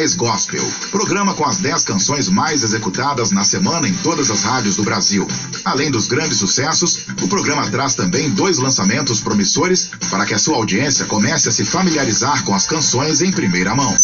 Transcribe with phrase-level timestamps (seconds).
[0.00, 0.66] 10 Gospel.
[0.90, 5.28] Programa com as 10 canções mais executadas na semana em todas as rádios do Brasil.
[5.62, 10.56] Além dos grandes sucessos, o programa traz também dois lançamentos promissores para que a sua
[10.56, 13.94] audiência comece a se familiarizar com as canções em primeira mão.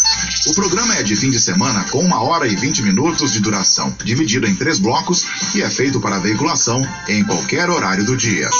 [0.48, 3.96] O programa é de fim de semana com uma hora e 20 minutos de duração,
[4.04, 8.50] dividido em três blocos e é feito para veiculação em qualquer horário do dia.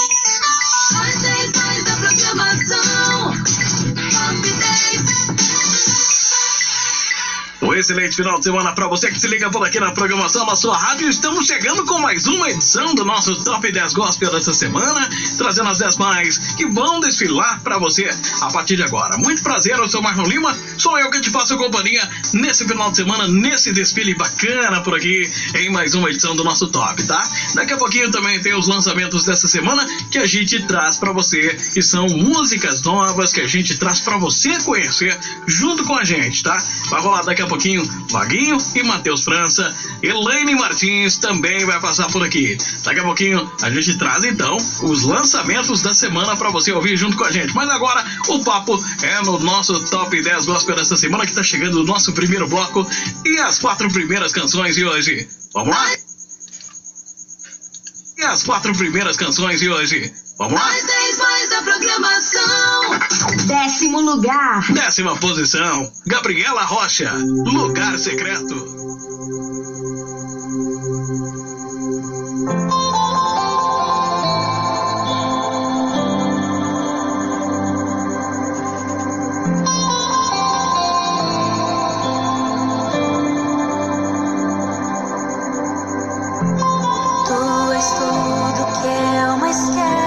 [7.87, 10.77] Excelente final de semana para você que se liga por aqui na programação da sua
[10.77, 11.07] rádio.
[11.07, 15.07] Estamos chegando com mais uma edição do nosso Top 10 Gospel dessa semana,
[15.37, 18.09] trazendo as 10 mais que vão desfilar para você
[18.41, 19.17] a partir de agora.
[19.17, 22.97] Muito prazer, eu sou Marlon Lima, sou eu que te passo companhia nesse final de
[22.97, 27.25] semana, nesse desfile bacana por aqui, em mais uma edição do nosso Top, tá?
[27.55, 31.57] Daqui a pouquinho também tem os lançamentos dessa semana que a gente traz para você,
[31.73, 35.17] que são músicas novas que a gente traz para você conhecer
[35.47, 36.61] junto com a gente, tá?
[36.89, 39.75] Vai rolar daqui a pouquinho pouquinho, Vaguinho e Matheus França.
[40.01, 42.57] Elaine Martins também vai passar por aqui.
[42.83, 47.17] Daqui a pouquinho a gente traz então os lançamentos da semana para você ouvir junto
[47.17, 47.53] com a gente.
[47.53, 51.81] Mas agora o papo é no nosso Top 10 Gospel dessa semana que tá chegando
[51.81, 52.87] o nosso primeiro bloco
[53.25, 55.27] e as quatro primeiras canções de hoje.
[55.53, 55.85] Vamos lá?
[58.17, 60.11] E as quatro primeiras canções de hoje.
[60.39, 60.65] Vamos lá?
[60.65, 62.16] Mais 10 mais da programação.
[63.35, 64.71] Décimo lugar.
[64.71, 65.91] Décima posição.
[66.05, 67.11] Gabriela Rocha.
[67.13, 68.55] Lugar secreto.
[87.25, 90.06] Tu és tudo é que eu mais quero.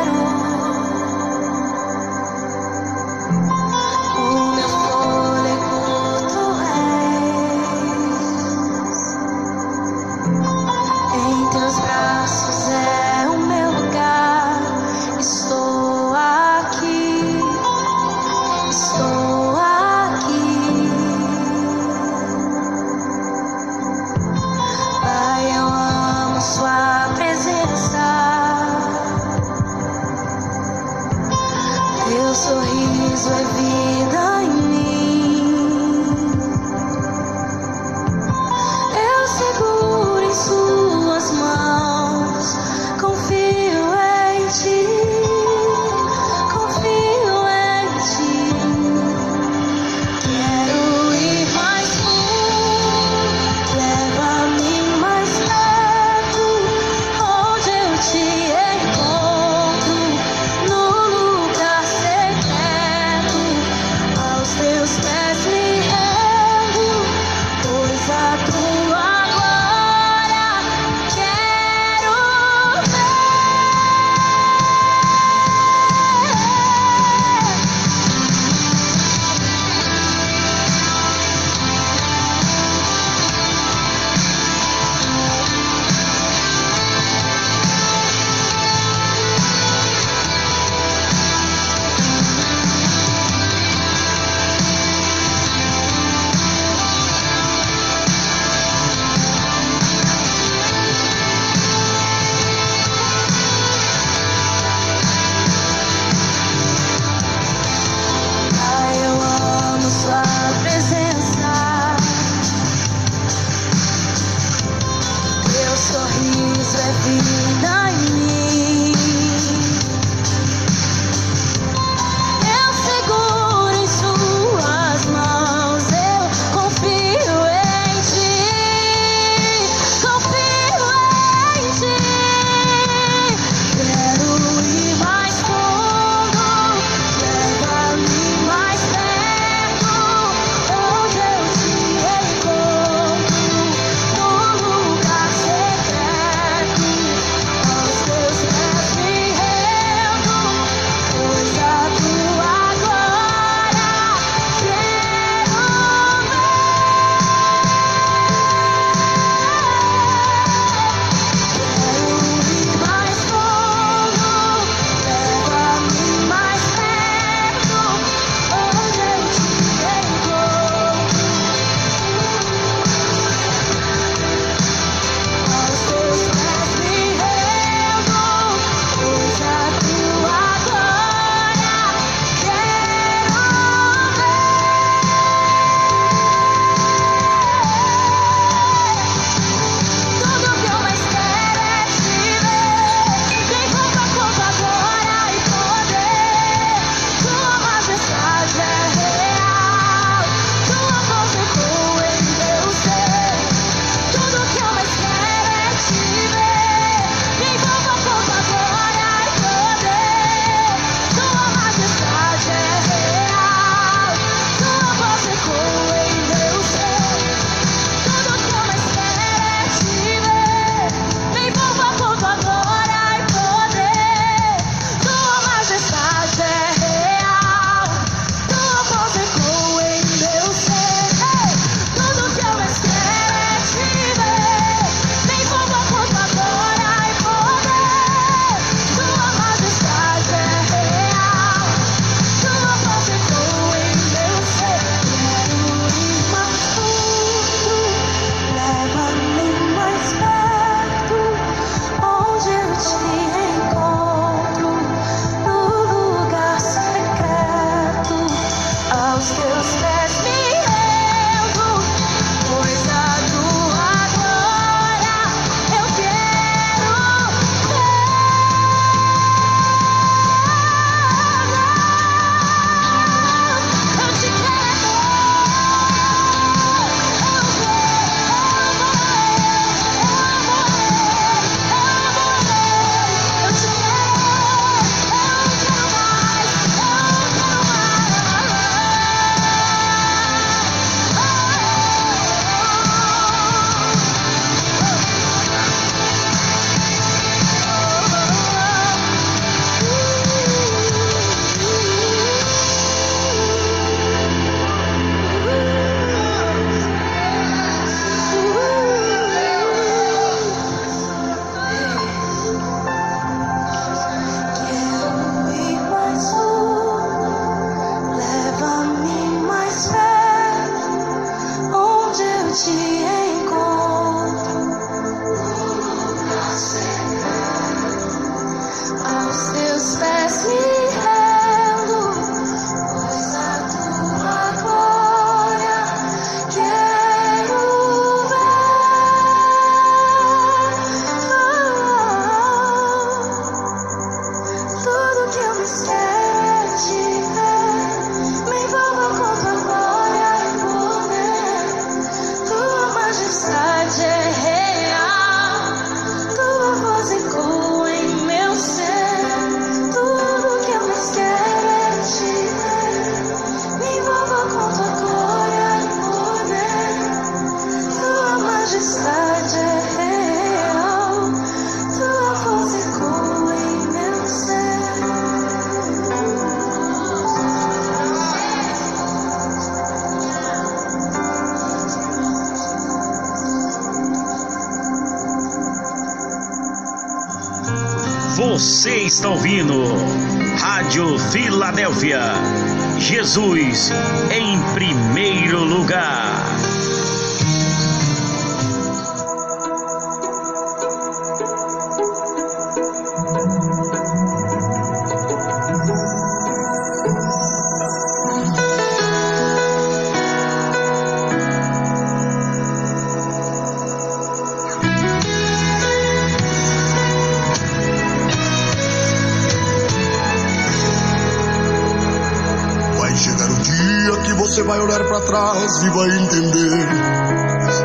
[425.31, 426.89] Vai olhar para trás e vai entender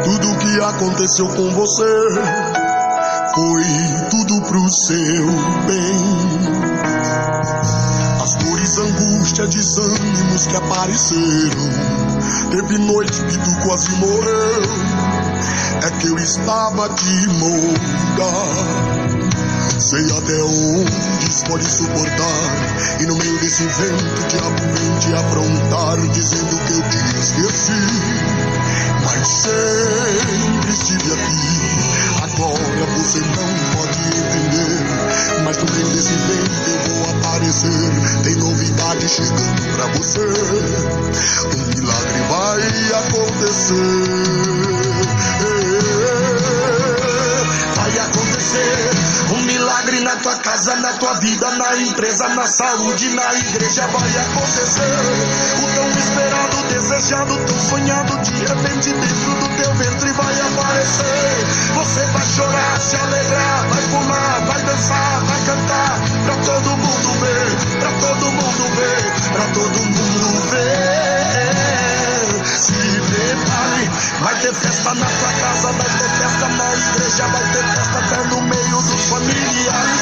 [0.04, 2.66] tudo o que aconteceu com você
[3.36, 3.64] foi
[4.10, 5.28] tudo pro seu
[5.68, 6.00] bem.
[8.24, 11.70] As dores, angústia, desânimos que apareceram.
[12.50, 14.62] Teve noite que tu quase morreu.
[15.84, 18.56] É que eu estava te moldar.
[19.78, 21.16] Sei até onde
[21.48, 23.00] pode suportar.
[23.00, 27.72] E no meio desse vento, o diabo vem te afrontar, dizendo que eu te esqueci.
[29.04, 31.66] Mas sempre estive aqui.
[32.24, 35.44] Agora você não pode entender.
[35.44, 37.92] Mas no meio desse vento eu vou aparecer.
[38.24, 40.26] Tem novidade chegando pra você.
[41.56, 42.60] Um milagre vai
[43.00, 44.75] acontecer.
[50.06, 54.96] Na tua casa, na tua vida, na empresa, na saúde, na igreja vai acontecer.
[55.58, 61.46] O tão esperado, desejado, tão sonhado, de repente dentro do teu ventre vai aparecer.
[61.74, 67.80] Você vai chorar, se alegrar, vai pular, vai dançar, vai cantar, pra todo mundo ver,
[67.80, 71.65] pra todo mundo ver, pra todo mundo ver.
[74.22, 78.24] Vai ter festa na tua casa, vai ter festa na igreja, vai ter festa até
[78.28, 80.02] no meio dos familiares.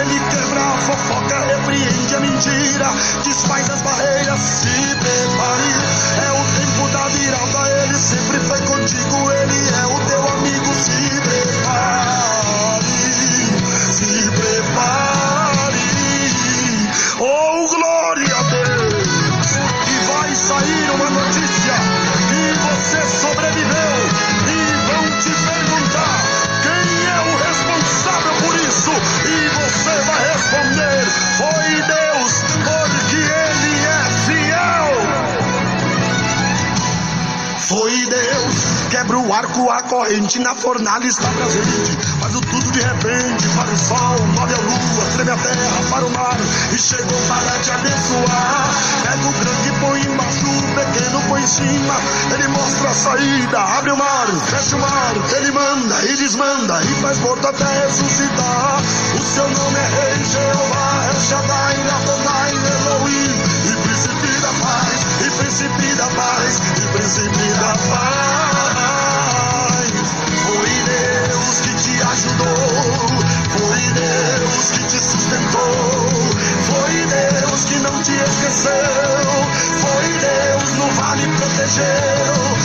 [0.00, 2.88] Ele quebra a fofoca, repreende a mentira,
[3.24, 5.72] desfaz as barreiras, se prepare.
[6.22, 11.20] É o tempo da virada, ele sempre foi contigo, ele é o teu amigo, se
[11.20, 12.11] prepare,
[39.52, 41.96] a corrente na fornalha está presente.
[42.20, 46.06] Faz o tudo de repente, para o sol, move a lua, treme a terra, para
[46.06, 46.38] o mar
[46.72, 48.70] e chegou para te abençoar.
[49.02, 51.94] Pega o grande, põe embaixo, o pequeno põe em cima.
[52.32, 55.14] Ele mostra a saída, abre o mar, fecha o mar.
[55.36, 58.82] Ele manda e desmanda e faz morto até ressuscitar.
[59.14, 63.32] O seu nome é Rei Jeová, El Shaddai, Adonai, Elohim.
[63.68, 68.31] E príncipe da paz, e príncipe da paz, e príncipe da paz.
[72.54, 76.08] Foi Deus que te sustentou,
[76.62, 78.72] foi Deus que não te esqueceu,
[79.80, 82.61] foi Deus no vale protegeu,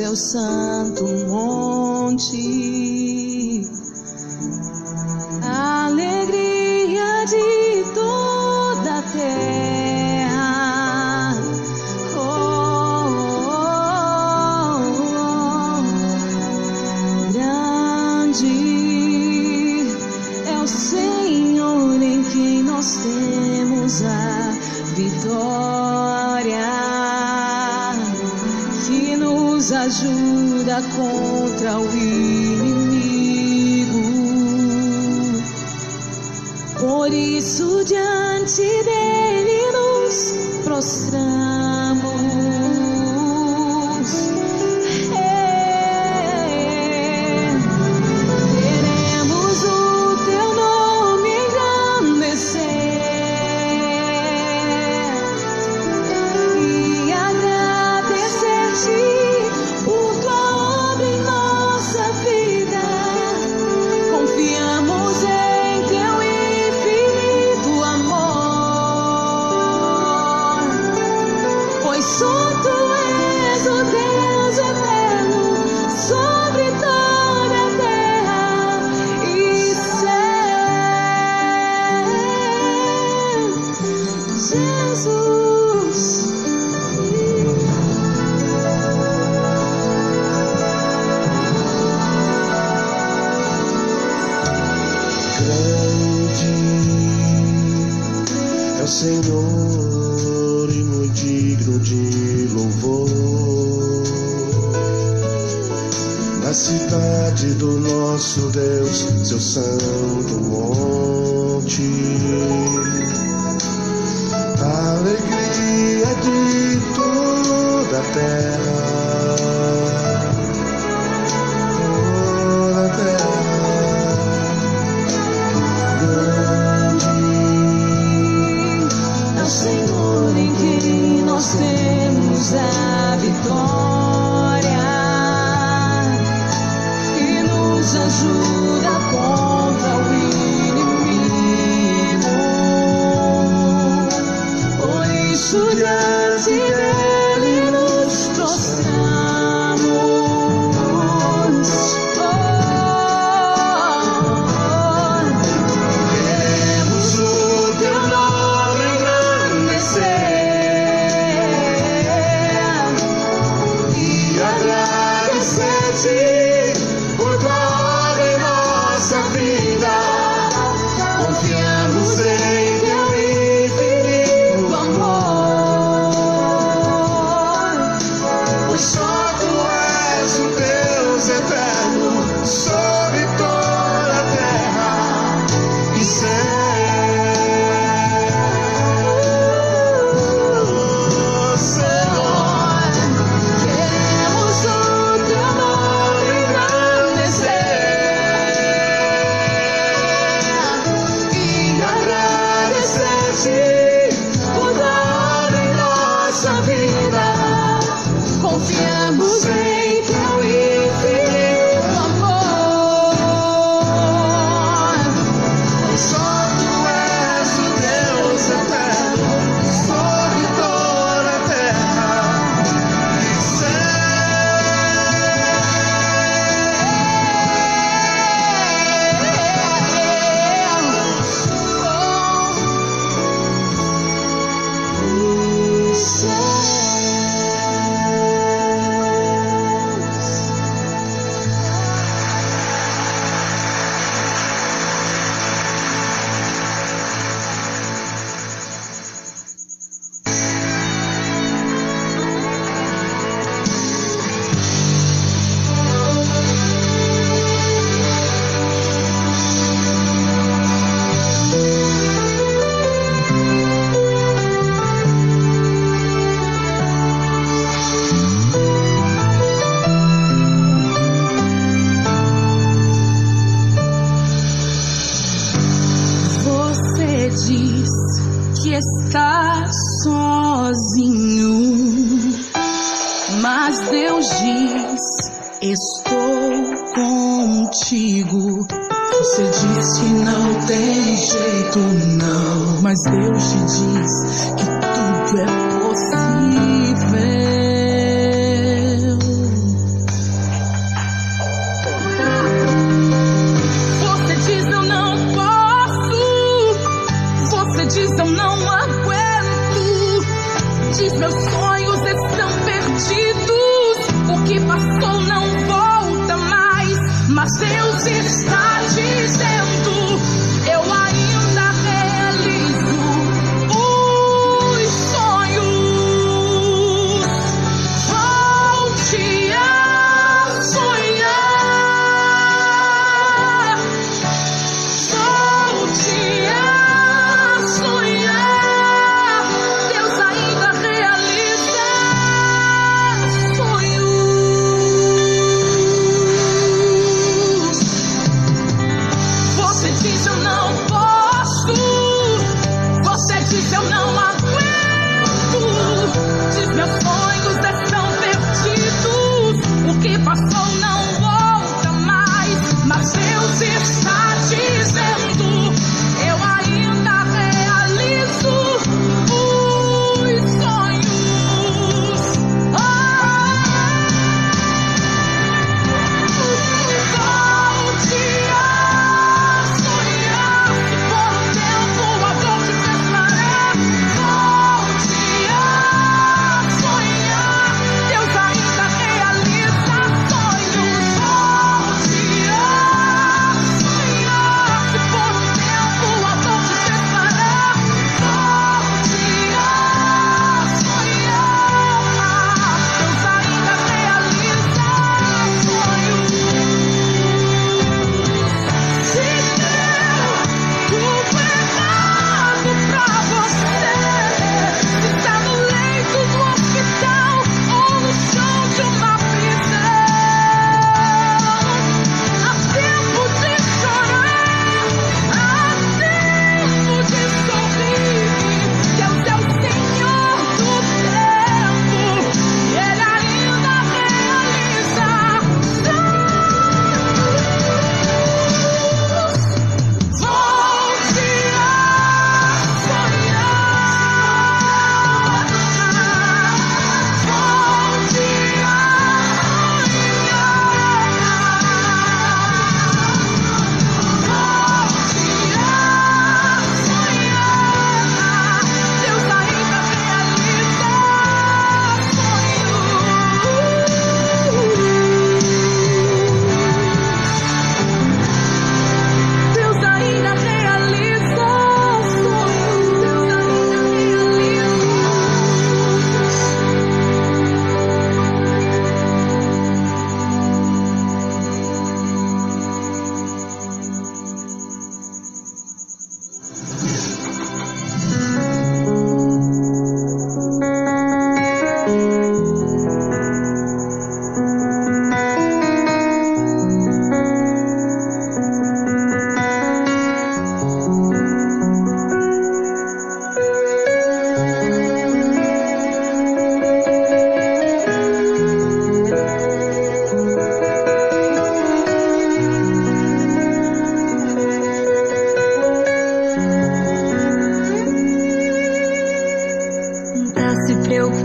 [0.00, 1.19] seu santo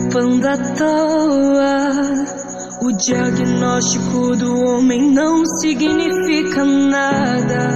[0.06, 1.92] preocupando à toa.
[2.82, 7.70] O diagnóstico do homem não significa nada.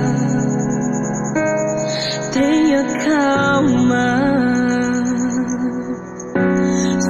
[2.33, 4.19] Tenha calma.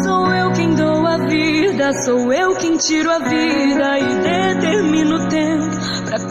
[0.04, 5.28] Sou eu quem dou a vida, sou eu quem tiro a vida e determino o
[5.28, 5.79] tempo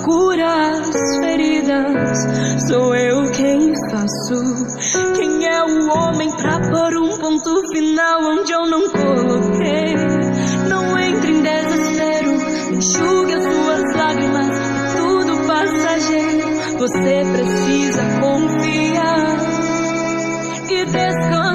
[0.08, 2.18] cura as feridas.
[2.66, 5.14] Sou eu quem faço.
[5.14, 9.94] Quem é o homem pra pôr um ponto final onde eu não coloquei?
[10.66, 12.32] Não entre em desespero,
[12.74, 14.48] enxugue as suas lágrimas.
[14.96, 19.36] Tudo passageiro, você precisa confiar
[20.70, 21.47] e descansar.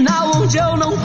[0.00, 1.01] 那我就能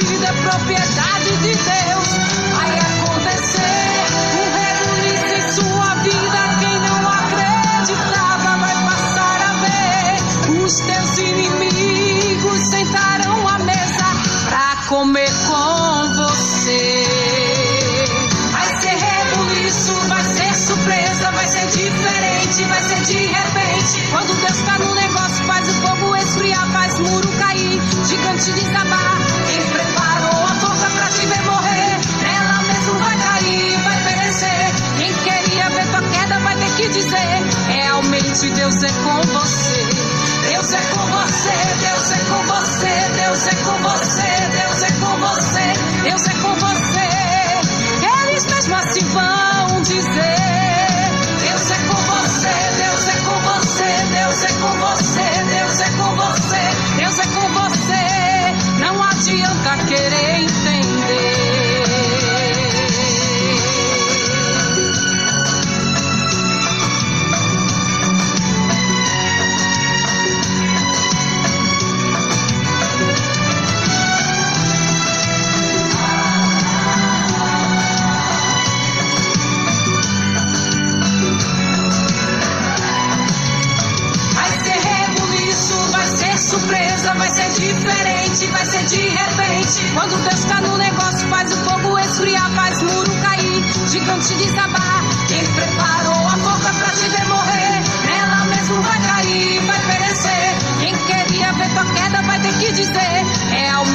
[0.00, 2.08] vida é propriedade de Deus.
[2.60, 2.87] Ai, ai.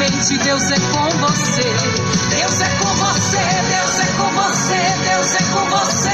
[0.03, 1.63] realmente Deus é com você.
[2.35, 3.37] Deus é com você,
[3.69, 6.12] Deus é com você, Deus é com você.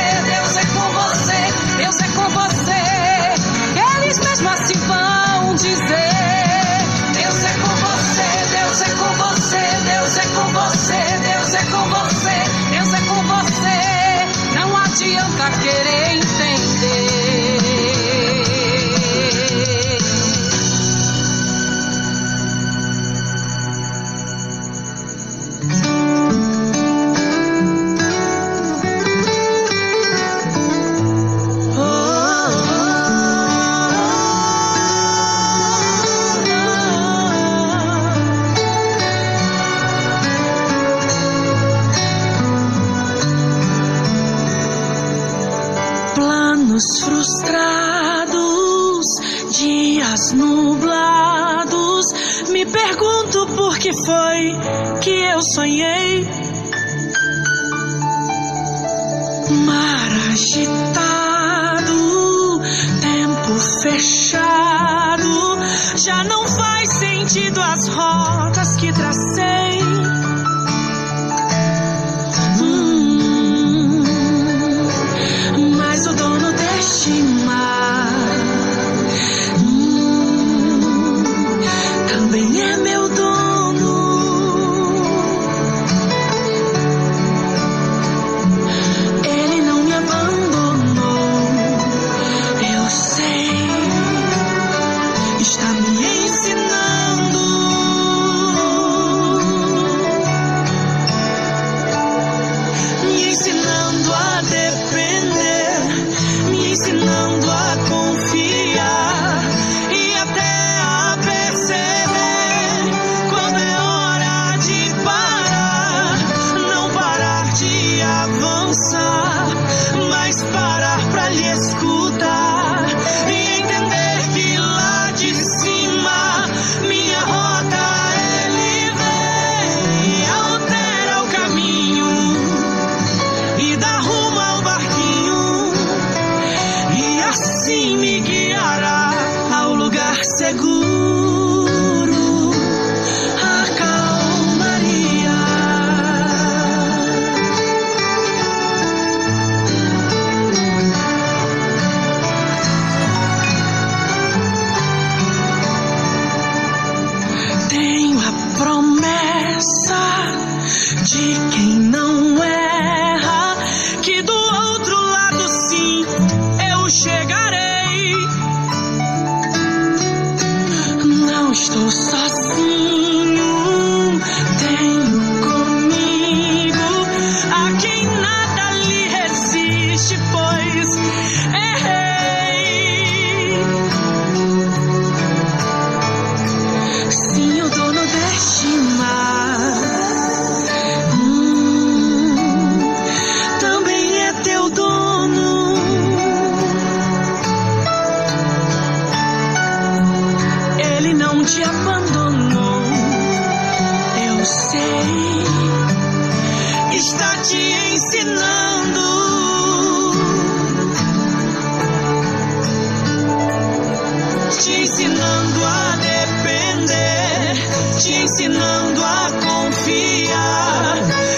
[215.60, 217.56] Ensinando a depender.
[218.02, 221.29] Te ensinando a confiar.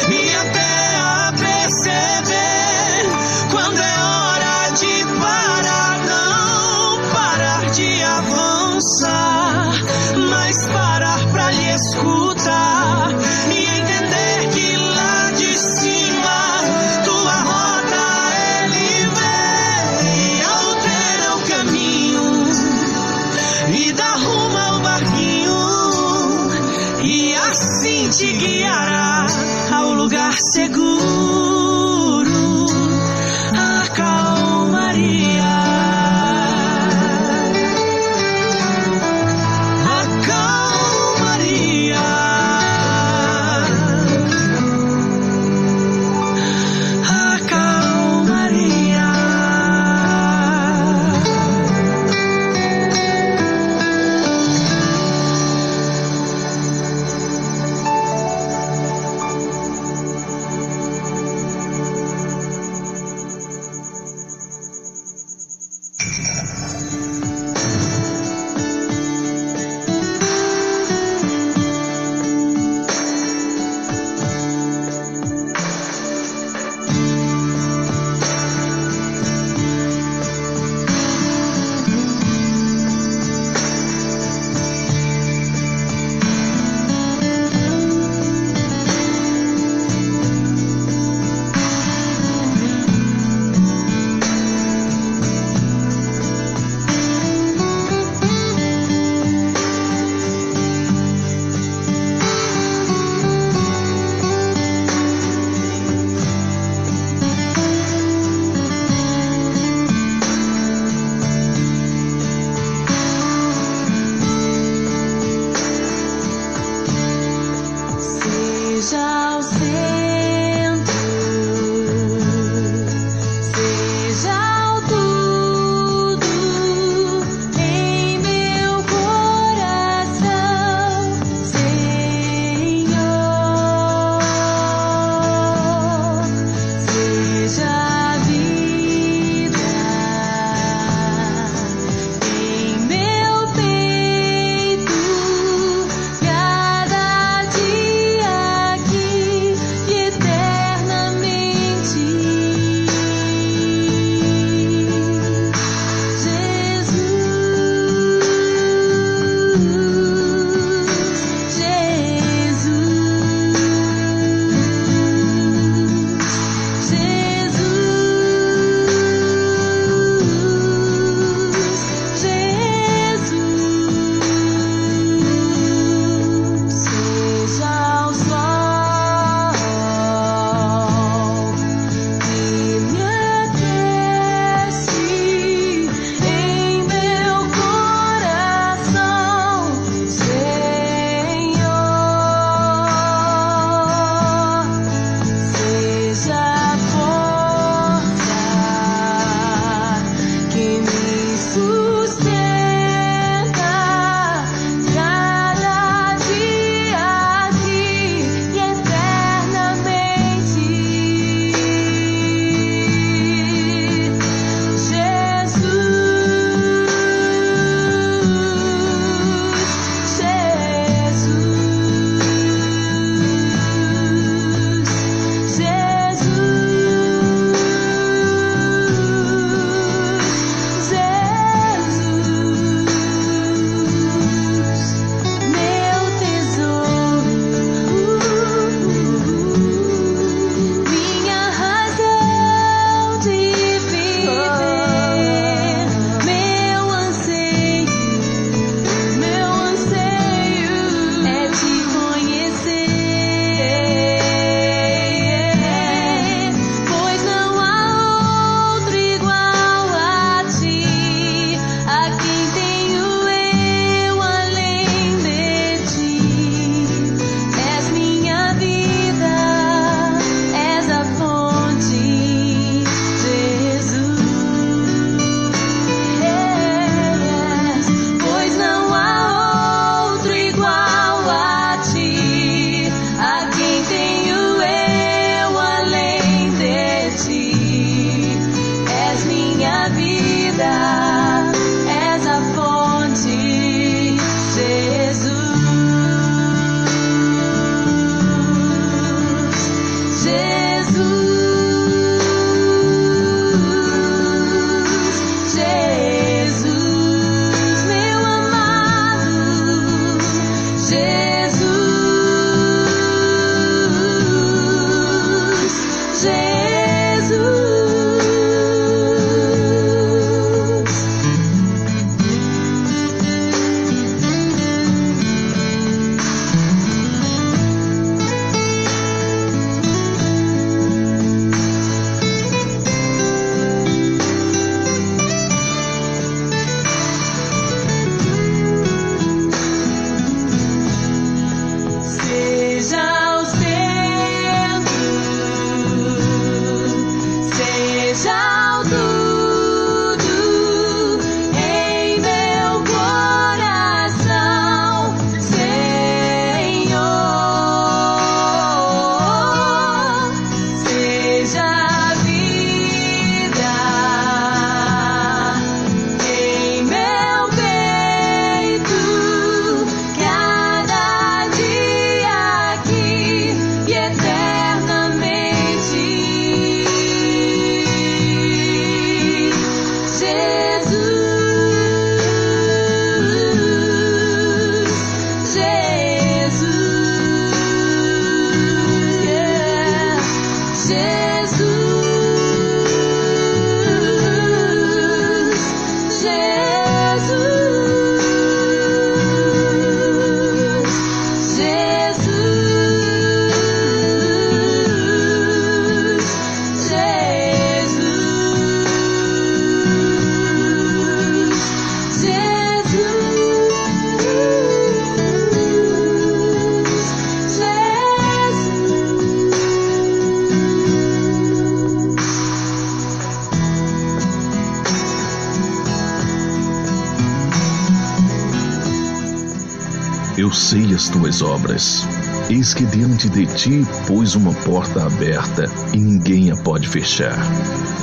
[431.42, 432.08] Tuas obras.
[432.50, 437.36] Eis que diante de ti pus uma porta aberta e ninguém a pode fechar.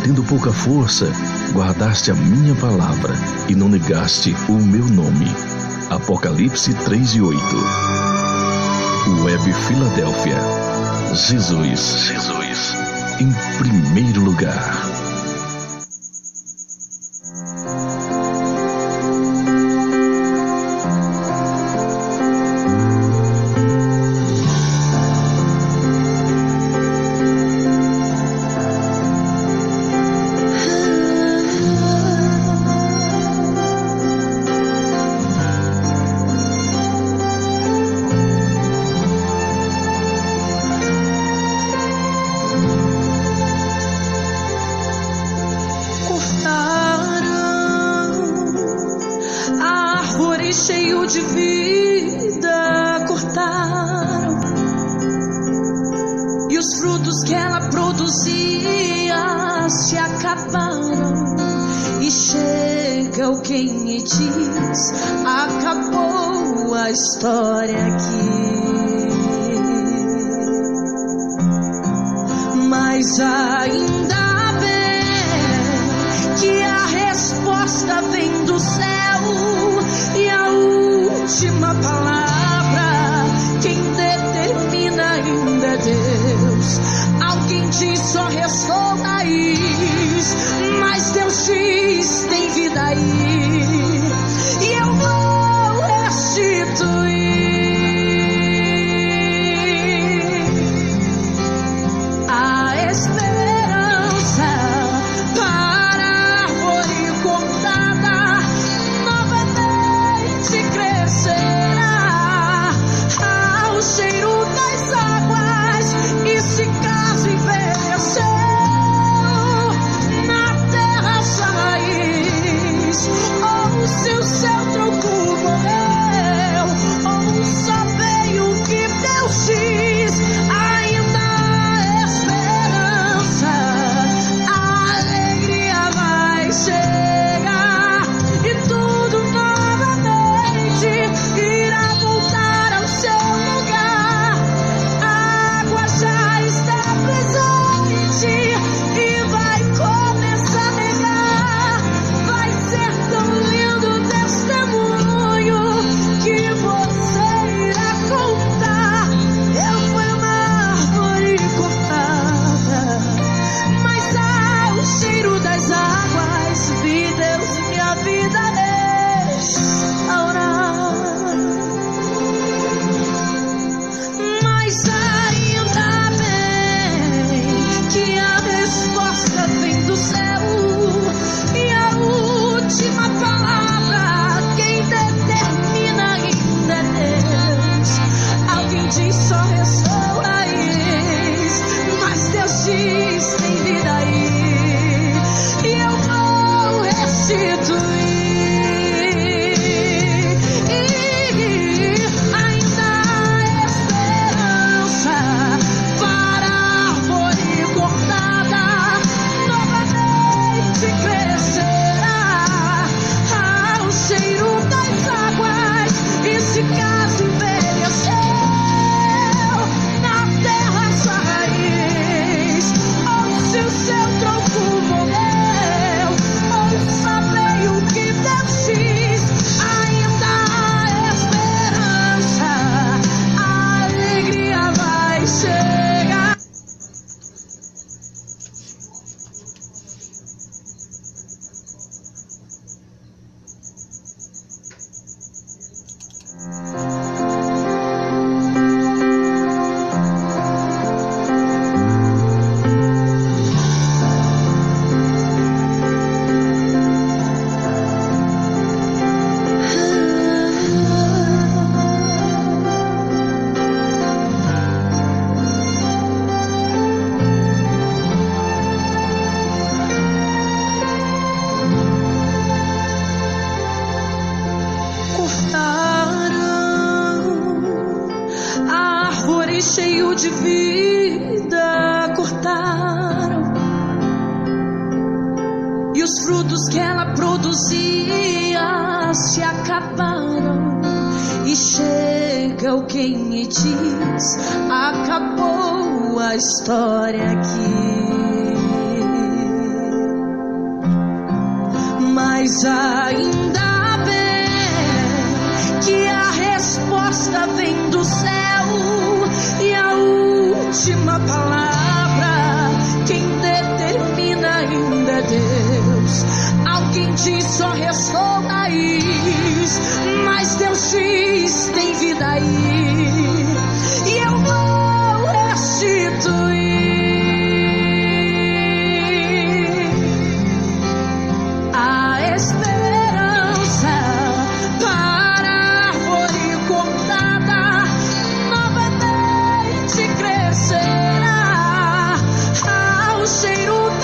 [0.02, 1.10] Tendo pouca força,
[1.52, 3.14] guardaste a minha palavra
[3.48, 5.26] e não negaste o meu nome.
[5.90, 7.40] Apocalipse 3 e 8.
[9.24, 10.38] Web Filadélfia.
[11.14, 12.08] Jesus.
[12.08, 12.74] Jesus.
[13.20, 14.77] Em primeiro lugar.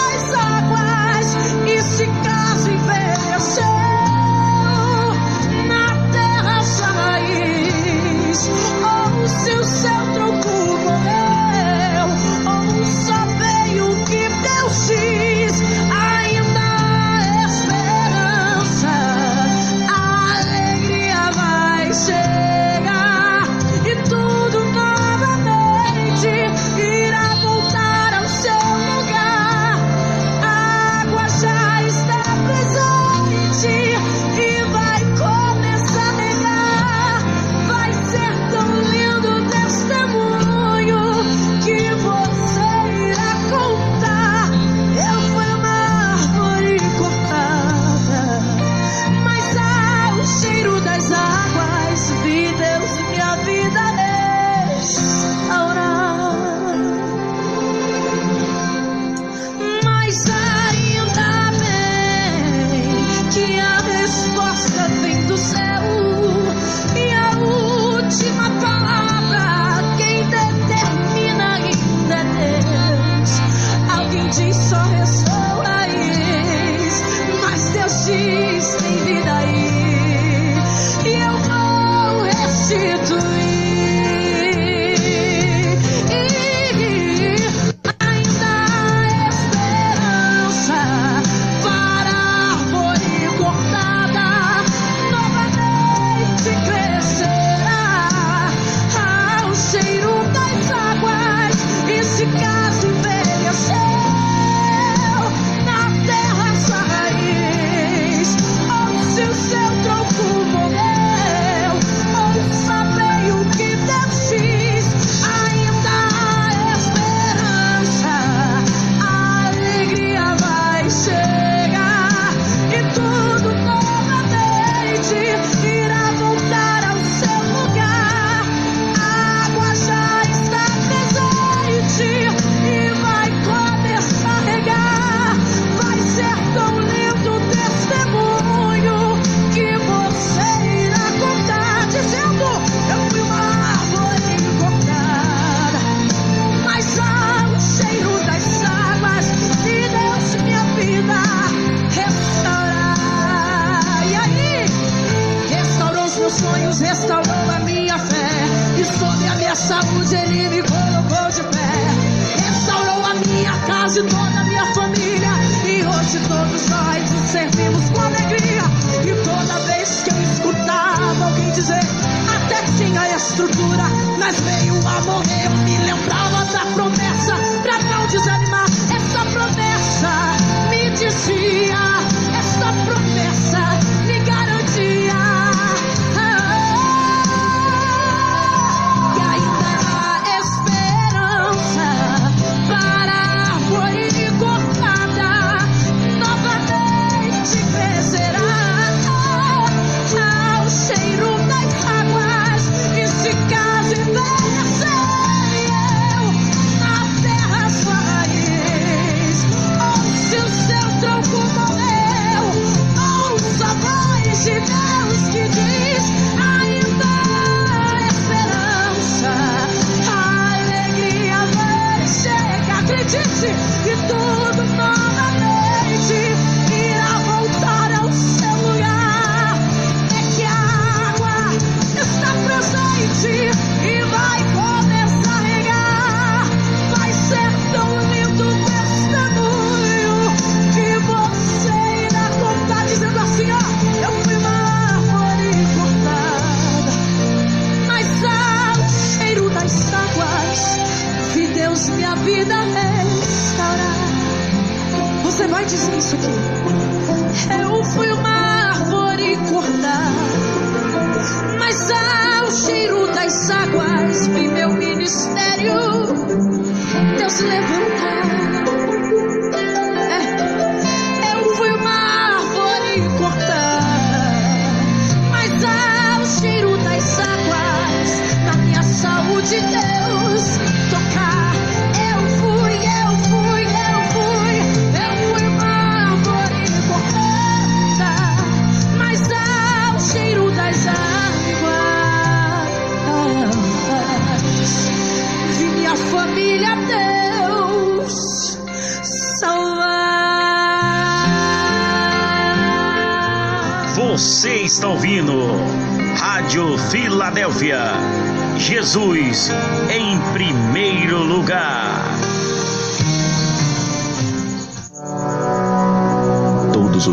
[0.05, 0.64] voice of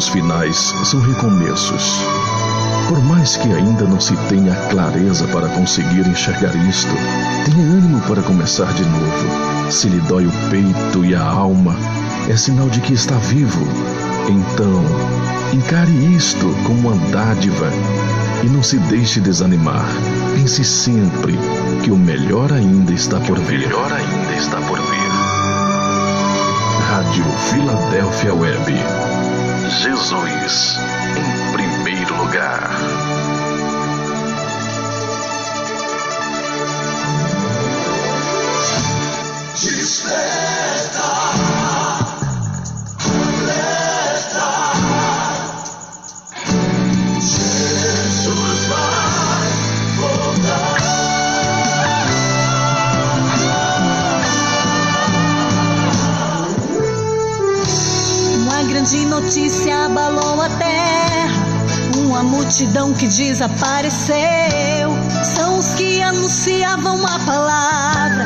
[0.01, 2.01] Todos os finais são recomeços.
[2.87, 6.91] Por mais que ainda não se tenha clareza para conseguir enxergar isto,
[7.45, 9.71] tenha ânimo para começar de novo.
[9.71, 11.75] Se lhe dói o peito e a alma,
[12.27, 13.63] é sinal de que está vivo.
[14.27, 14.83] Então,
[15.53, 17.69] encare isto como uma dádiva
[18.43, 19.85] e não se deixe desanimar.
[20.33, 21.37] Pense sempre
[21.83, 23.59] que o melhor ainda está por vir.
[23.59, 25.11] melhor ainda está por vir.
[26.89, 29.11] Rádio Filadélfia Web.
[29.80, 30.78] Jesus
[31.17, 32.80] em primeiro lugar.
[62.62, 64.16] Multidão que desapareceu.
[65.36, 68.26] São os que anunciavam a palavra.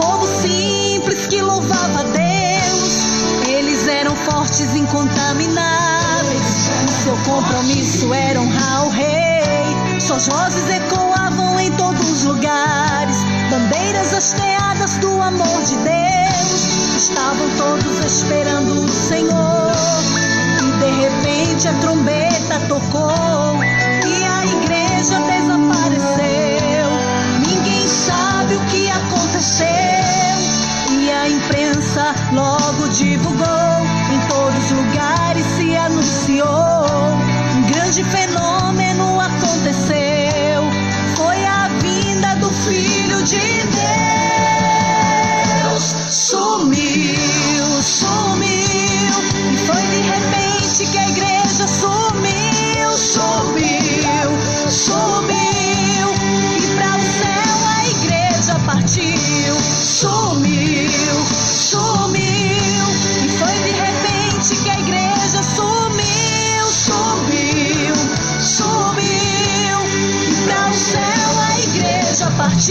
[0.00, 3.46] Povo simples que louvava a Deus.
[3.46, 6.70] Eles eram fortes, incontamináveis.
[6.88, 10.00] O seu compromisso era honrar o rei.
[10.00, 13.18] Suas vozes ecoavam em todos os lugares.
[13.50, 16.96] Bandeiras hasteadas do amor de Deus.
[16.96, 19.72] Estavam todos esperando o Senhor.
[20.62, 23.53] E de repente a trombeta tocou.
[25.04, 26.88] Igreja desapareceu.
[27.46, 29.66] Ninguém sabe o que aconteceu.
[30.98, 33.44] E a imprensa logo divulgou.
[34.10, 36.86] Em todos os lugares se anunciou.
[37.54, 40.62] Um grande fenômeno aconteceu.
[41.16, 43.63] Foi a vinda do Filho de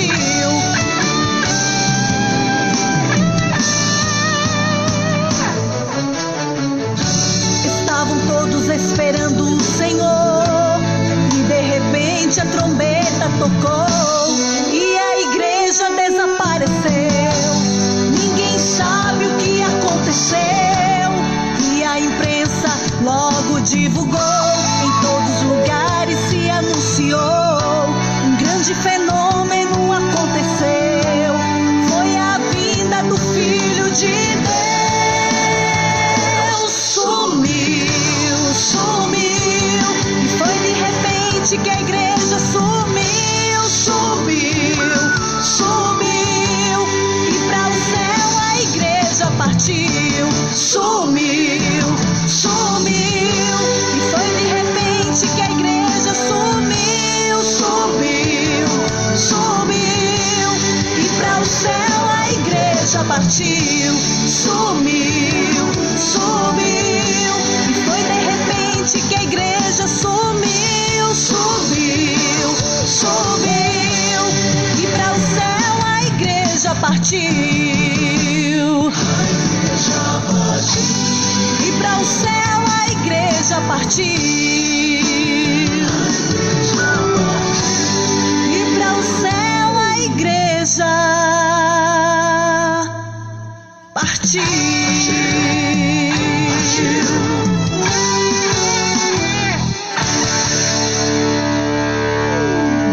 [0.01, 0.22] igreja